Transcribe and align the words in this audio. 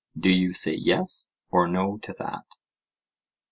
Do 0.19 0.31
you 0.31 0.51
say 0.53 0.73
"Yes" 0.73 1.29
or 1.51 1.67
"No" 1.67 1.99
to 1.99 2.13
that? 2.17 2.45